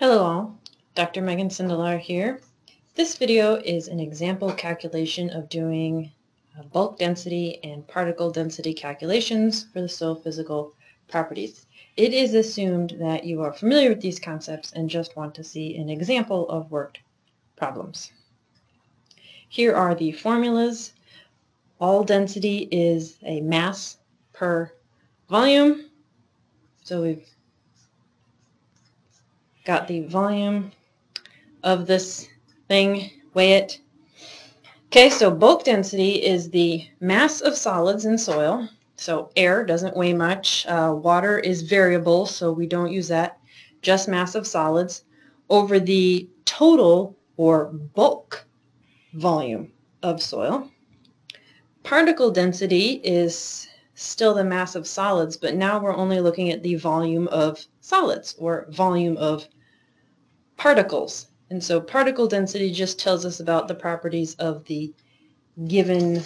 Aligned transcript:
Hello 0.00 0.22
all, 0.22 0.56
Dr. 0.94 1.20
Megan 1.20 1.48
Sindelar 1.48 1.98
here. 1.98 2.40
This 2.94 3.16
video 3.16 3.56
is 3.56 3.88
an 3.88 3.98
example 3.98 4.52
calculation 4.52 5.28
of 5.30 5.48
doing 5.48 6.12
uh, 6.56 6.62
bulk 6.62 7.00
density 7.00 7.58
and 7.64 7.84
particle 7.88 8.30
density 8.30 8.72
calculations 8.72 9.66
for 9.72 9.80
the 9.80 9.88
soil 9.88 10.14
physical 10.14 10.72
properties. 11.08 11.66
It 11.96 12.14
is 12.14 12.34
assumed 12.34 12.94
that 13.00 13.24
you 13.24 13.42
are 13.42 13.52
familiar 13.52 13.88
with 13.88 14.00
these 14.00 14.20
concepts 14.20 14.70
and 14.70 14.88
just 14.88 15.16
want 15.16 15.34
to 15.34 15.42
see 15.42 15.76
an 15.76 15.88
example 15.88 16.48
of 16.48 16.70
worked 16.70 17.00
problems. 17.56 18.12
Here 19.48 19.74
are 19.74 19.96
the 19.96 20.12
formulas. 20.12 20.92
All 21.80 22.04
density 22.04 22.68
is 22.70 23.18
a 23.24 23.40
mass 23.40 23.98
per 24.32 24.70
volume. 25.28 25.90
So 26.84 27.02
we've 27.02 27.26
got 29.68 29.86
the 29.86 30.00
volume 30.06 30.72
of 31.62 31.86
this 31.86 32.26
thing, 32.68 33.10
weigh 33.34 33.52
it. 33.52 33.78
Okay, 34.86 35.10
so 35.10 35.30
bulk 35.30 35.62
density 35.62 36.24
is 36.24 36.48
the 36.48 36.88
mass 37.00 37.42
of 37.42 37.54
solids 37.54 38.06
in 38.06 38.16
soil. 38.16 38.66
So 38.96 39.30
air 39.36 39.66
doesn't 39.66 39.94
weigh 39.94 40.14
much. 40.14 40.66
Uh, 40.66 40.94
water 40.96 41.38
is 41.38 41.60
variable, 41.60 42.24
so 42.24 42.50
we 42.50 42.66
don't 42.66 42.90
use 42.90 43.08
that. 43.08 43.40
Just 43.82 44.08
mass 44.08 44.34
of 44.34 44.46
solids 44.46 45.04
over 45.50 45.78
the 45.78 46.26
total 46.46 47.14
or 47.36 47.66
bulk 47.66 48.46
volume 49.12 49.70
of 50.02 50.22
soil. 50.22 50.70
Particle 51.82 52.30
density 52.30 53.02
is 53.04 53.68
still 53.96 54.32
the 54.32 54.44
mass 54.44 54.74
of 54.74 54.86
solids, 54.86 55.36
but 55.36 55.56
now 55.56 55.78
we're 55.78 55.94
only 55.94 56.22
looking 56.22 56.50
at 56.52 56.62
the 56.62 56.76
volume 56.76 57.28
of 57.28 57.62
solids 57.82 58.34
or 58.38 58.66
volume 58.70 59.18
of 59.18 59.46
particles. 60.58 61.28
And 61.50 61.64
so 61.64 61.80
particle 61.80 62.26
density 62.26 62.70
just 62.70 62.98
tells 62.98 63.24
us 63.24 63.40
about 63.40 63.68
the 63.68 63.74
properties 63.74 64.34
of 64.34 64.64
the 64.66 64.92
given 65.66 66.22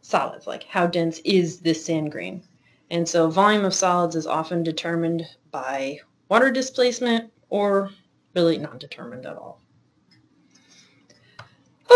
solids, 0.00 0.46
like 0.46 0.64
how 0.64 0.86
dense 0.86 1.18
is 1.24 1.60
this 1.60 1.84
sand 1.84 2.10
grain. 2.12 2.42
And 2.90 3.06
so 3.06 3.28
volume 3.28 3.64
of 3.64 3.74
solids 3.74 4.16
is 4.16 4.26
often 4.26 4.62
determined 4.62 5.26
by 5.50 5.98
water 6.28 6.50
displacement 6.50 7.30
or 7.50 7.90
really 8.34 8.58
not 8.58 8.80
determined 8.80 9.26
at 9.26 9.36
all. 9.36 9.60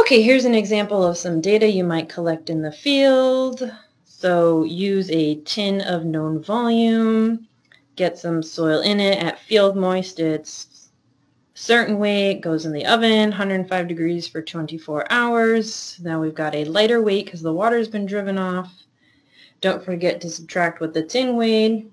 Okay, 0.01 0.23
here's 0.23 0.45
an 0.45 0.55
example 0.55 1.05
of 1.05 1.17
some 1.17 1.41
data 1.41 1.69
you 1.70 1.84
might 1.84 2.08
collect 2.08 2.51
in 2.51 2.62
the 2.62 2.73
field. 2.73 3.70
So 4.05 4.64
use 4.64 5.11
a 5.11 5.36
tin 5.42 5.80
of 5.80 6.05
known 6.05 6.42
volume, 6.42 7.47
get 7.97 8.19
some 8.19 8.42
soil 8.42 8.80
in 8.80 9.01
it. 9.01 9.23
At 9.23 9.39
field 9.41 9.77
moist, 9.77 10.19
it's 10.20 10.78
certain 11.69 11.98
weight 11.98 12.41
goes 12.41 12.64
in 12.64 12.72
the 12.72 12.86
oven, 12.86 13.28
105 13.28 13.88
degrees 13.88 14.27
for 14.27 14.41
24 14.41 15.12
hours. 15.12 16.00
Now 16.02 16.19
we've 16.19 16.34
got 16.34 16.55
a 16.55 16.64
lighter 16.64 17.02
weight 17.02 17.27
because 17.27 17.42
the 17.42 17.52
water's 17.52 17.88
been 17.88 18.06
driven 18.06 18.38
off. 18.38 18.72
Don't 19.61 19.84
forget 19.84 20.19
to 20.22 20.30
subtract 20.30 20.80
what 20.80 20.94
the 20.94 21.02
tin 21.02 21.36
weighed. 21.36 21.92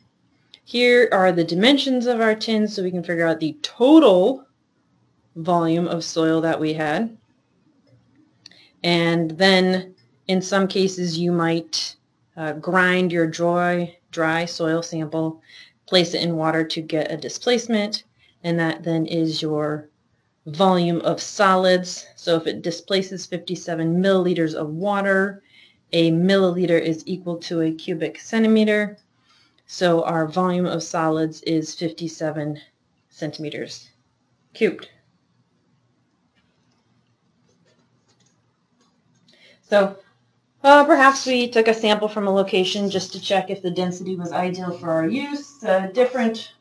Here 0.63 1.09
are 1.11 1.33
the 1.33 1.43
dimensions 1.43 2.05
of 2.05 2.21
our 2.21 2.35
tin 2.35 2.69
so 2.69 2.83
we 2.83 2.89
can 2.89 3.03
figure 3.03 3.27
out 3.27 3.41
the 3.41 3.57
total 3.63 4.45
volume 5.35 5.89
of 5.89 6.05
soil 6.05 6.39
that 6.39 6.61
we 6.61 6.71
had. 6.71 7.17
And 8.81 9.31
then 9.31 9.93
in 10.29 10.41
some 10.41 10.69
cases 10.69 11.19
you 11.19 11.33
might 11.33 11.97
uh, 12.37 12.53
grind 12.53 13.11
your 13.11 13.27
dry, 13.27 13.97
dry 14.11 14.45
soil 14.45 14.81
sample, 14.81 15.41
place 15.85 16.13
it 16.13 16.21
in 16.21 16.37
water 16.37 16.63
to 16.63 16.81
get 16.81 17.11
a 17.11 17.17
displacement 17.17 18.05
and 18.45 18.59
that 18.59 18.83
then 18.83 19.07
is 19.07 19.41
your 19.41 19.89
volume 20.45 21.01
of 21.01 21.19
solids. 21.19 22.05
So 22.15 22.37
if 22.37 22.45
it 22.45 22.61
displaces 22.61 23.25
57 23.25 24.01
milliliters 24.01 24.53
of 24.53 24.69
water, 24.69 25.41
a 25.91 26.11
milliliter 26.11 26.79
is 26.79 27.03
equal 27.07 27.37
to 27.39 27.61
a 27.61 27.71
cubic 27.71 28.19
centimeter. 28.19 28.97
So 29.65 30.03
our 30.03 30.27
volume 30.27 30.67
of 30.67 30.83
solids 30.83 31.41
is 31.41 31.73
57 31.73 32.59
centimeters 33.09 33.89
cubed. 34.53 34.89
So 39.63 39.97
uh, 40.63 40.85
perhaps 40.85 41.25
we 41.25 41.49
took 41.49 41.67
a 41.67 41.73
sample 41.73 42.07
from 42.07 42.27
a 42.27 42.31
location 42.31 42.91
just 42.91 43.11
to 43.13 43.19
check 43.19 43.49
if 43.49 43.63
the 43.63 43.71
density 43.71 44.15
was 44.15 44.31
ideal 44.31 44.77
for 44.77 44.91
our 44.91 45.07
use. 45.07 45.63
Uh, 45.63 45.87
different 45.87 46.51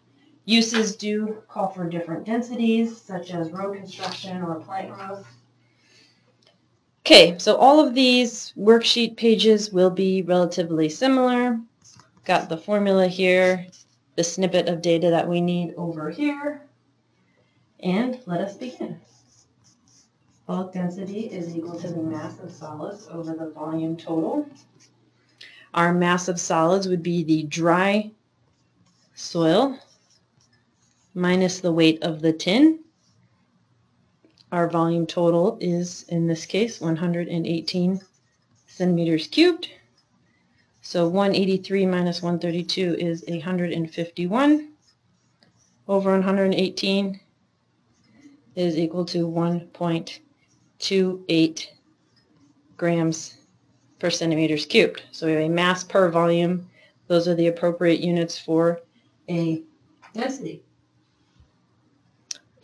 Uses 0.47 0.97
do 0.97 1.43
call 1.49 1.69
for 1.69 1.89
different 1.89 2.27
densities, 2.27 3.01
such 3.01 3.33
as 3.33 3.51
road 3.51 3.77
construction 3.77 4.43
or 4.43 4.57
plant 4.57 4.93
growth. 4.93 5.27
Okay, 7.07 7.39
so 7.39 7.57
all 7.57 7.87
of 7.87 7.95
these 7.95 8.53
worksheet 8.57 9.17
pages 9.17 9.73
will 9.73 9.91
be 9.91 10.23
relatively 10.23 10.89
similar. 10.89 11.61
Got 12.25 12.49
the 12.49 12.57
formula 12.57 13.07
here, 13.09 13.67
the 14.17 14.25
snippet 14.25 14.69
of 14.69 14.83
data 14.83 15.11
that 15.11 15.29
we 15.29 15.41
need 15.41 15.75
over 15.77 16.11
here. 16.11 16.63
And 17.81 18.19
let 18.27 18.41
us 18.41 18.57
begin. 18.57 19.01
Bulk 20.47 20.75
density 20.75 21.21
is 21.21 21.57
equal 21.57 21.79
to 21.81 21.89
the 21.89 22.03
mass 22.03 22.39
of 22.41 22.51
solids 22.51 23.09
over 23.11 23.35
the 23.35 23.51
volume 23.51 23.97
total. 23.97 24.47
Our 25.73 25.95
mass 25.95 26.29
of 26.29 26.39
solids 26.39 26.87
would 26.87 27.03
be 27.03 27.25
the 27.25 27.45
dry 27.45 28.11
soil 29.15 29.79
minus 31.15 31.61
the 31.61 31.73
weight 31.73 32.03
of 32.03 32.21
the 32.21 32.33
tin. 32.33 32.81
Our 34.53 34.69
volume 34.69 35.07
total 35.07 35.59
is, 35.61 36.05
in 36.09 36.27
this 36.27 36.47
case, 36.47 36.81
118 36.81 38.01
centimeters 38.67 39.27
cubed. 39.27 39.71
So 40.83 41.09
183 41.09 41.87
minus 41.87 42.23
132 42.23 42.97
is 42.99 43.25
151 43.27 44.75
over 45.87 46.13
118 46.13 47.21
is 48.57 48.79
equal 48.79 49.05
to 49.05 49.29
1.28 49.29 51.67
grams 52.77 53.37
per 53.99 54.09
centimeters 54.11 54.65
cubed. 54.67 55.03
So 55.13 55.27
we 55.27 55.33
have 55.33 55.43
a 55.43 55.49
mass 55.49 55.83
per 55.85 56.11
volume. 56.11 56.69
Those 57.07 57.29
are 57.29 57.35
the 57.35 57.49
appropriate 57.49 58.01
units 58.01 58.39
for 58.39 58.81
a 59.29 59.63
density. 60.15 60.64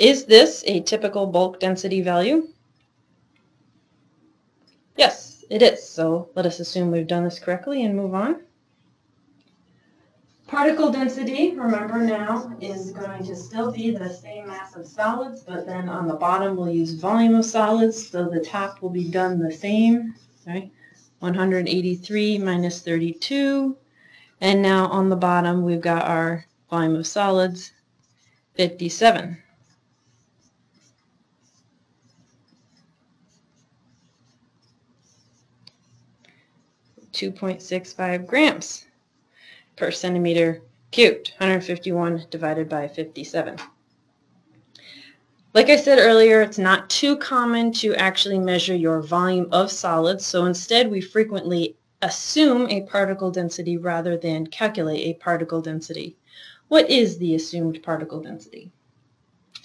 Is 0.00 0.24
this 0.24 0.64
a 0.66 0.80
typical 0.80 1.26
bulk 1.26 1.60
density 1.60 2.00
value? 2.00 2.48
Yes, 4.96 5.44
it 5.50 5.60
is. 5.60 5.86
So 5.86 6.30
let 6.34 6.46
us 6.46 6.58
assume 6.58 6.90
we've 6.90 7.06
done 7.06 7.24
this 7.24 7.38
correctly 7.38 7.84
and 7.84 7.94
move 7.94 8.14
on. 8.14 8.40
Particle 10.46 10.90
density, 10.90 11.54
remember 11.54 11.98
now, 11.98 12.50
is 12.62 12.92
going 12.92 13.22
to 13.26 13.36
still 13.36 13.70
be 13.70 13.90
the 13.90 14.08
same 14.08 14.46
mass 14.46 14.74
of 14.74 14.86
solids, 14.86 15.42
but 15.42 15.66
then 15.66 15.90
on 15.90 16.08
the 16.08 16.14
bottom 16.14 16.56
we'll 16.56 16.70
use 16.70 16.94
volume 16.94 17.34
of 17.34 17.44
solids, 17.44 18.08
so 18.08 18.26
the 18.26 18.40
top 18.40 18.80
will 18.80 18.88
be 18.88 19.10
done 19.10 19.38
the 19.38 19.52
same. 19.52 20.14
Right? 20.46 20.72
183 21.18 22.38
minus 22.38 22.80
32. 22.80 23.76
And 24.40 24.62
now 24.62 24.86
on 24.86 25.10
the 25.10 25.16
bottom 25.16 25.62
we've 25.62 25.82
got 25.82 26.06
our 26.06 26.46
volume 26.70 26.96
of 26.96 27.06
solids, 27.06 27.72
57. 28.54 29.36
2.65 37.12 38.26
grams 38.26 38.86
per 39.76 39.90
centimeter 39.90 40.62
cubed, 40.90 41.32
151 41.38 42.26
divided 42.30 42.68
by 42.68 42.88
57. 42.88 43.56
Like 45.52 45.68
I 45.68 45.76
said 45.76 45.98
earlier, 45.98 46.42
it's 46.42 46.58
not 46.58 46.88
too 46.88 47.16
common 47.16 47.72
to 47.74 47.94
actually 47.96 48.38
measure 48.38 48.74
your 48.74 49.02
volume 49.02 49.48
of 49.50 49.72
solids, 49.72 50.24
so 50.24 50.44
instead 50.44 50.90
we 50.90 51.00
frequently 51.00 51.76
assume 52.02 52.68
a 52.68 52.82
particle 52.82 53.30
density 53.30 53.76
rather 53.76 54.16
than 54.16 54.46
calculate 54.46 55.06
a 55.06 55.18
particle 55.18 55.60
density. 55.60 56.16
What 56.68 56.88
is 56.88 57.18
the 57.18 57.34
assumed 57.34 57.82
particle 57.82 58.22
density 58.22 58.70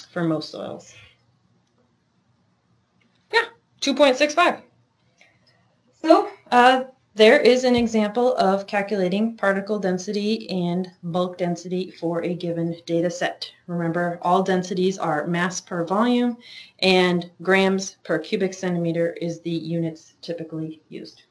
for 0.10 0.24
most 0.24 0.50
soils? 0.50 0.96
Yeah, 3.32 3.46
2.65. 3.82 4.62
So 6.02 6.30
uh, 6.52 6.86
there 7.16 7.40
is 7.40 7.64
an 7.64 7.78
example 7.78 8.36
of 8.36 8.68
calculating 8.68 9.38
particle 9.38 9.80
density 9.80 10.50
and 10.50 10.92
bulk 11.02 11.38
density 11.38 11.90
for 11.90 12.22
a 12.22 12.36
given 12.36 12.76
data 12.86 13.10
set. 13.10 13.50
Remember, 13.68 14.20
all 14.22 14.44
densities 14.44 14.98
are 14.98 15.26
mass 15.26 15.62
per 15.62 15.86
volume 15.86 16.36
and 16.80 17.32
grams 17.42 17.96
per 18.04 18.20
cubic 18.20 18.54
centimeter 18.54 19.14
is 19.14 19.40
the 19.40 19.50
units 19.50 20.16
typically 20.22 20.82
used. 20.90 21.24